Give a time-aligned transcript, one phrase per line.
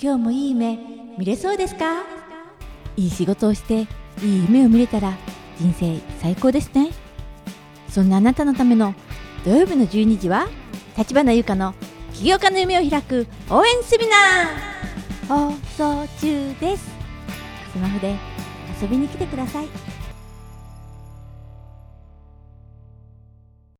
[0.00, 0.78] 今日もいい夢
[1.18, 2.04] 見れそうですか？
[2.96, 3.86] いい仕事をしていい
[4.44, 5.12] 夢を見れたら
[5.58, 6.90] 人生最高ですね。
[7.88, 8.94] そんなあなたのための
[9.44, 10.46] 土曜日の12時は
[10.96, 11.74] 立花優香の
[12.14, 15.50] 起業家の夢を開く応援セミナー。
[15.50, 16.88] 放送中です。
[17.72, 18.14] スマホで
[18.80, 19.66] 遊びに来てください。